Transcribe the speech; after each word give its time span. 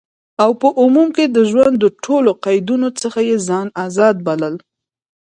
او 0.43 0.51
په 0.61 0.67
عموم 0.81 1.07
کی 1.15 1.25
د 1.29 1.37
ژوند 1.49 1.75
د 1.79 1.85
ټولو 2.05 2.29
قیدونو 2.45 2.87
څخه 3.01 3.19
یی 3.29 3.35
ځان 3.47 3.67
آزاد 3.85 4.15
بلل، 4.27 4.55